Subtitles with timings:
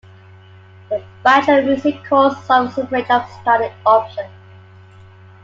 [0.89, 4.33] The Bachelor Music course offers a range of study options.